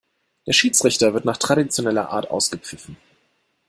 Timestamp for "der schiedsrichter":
0.47-1.13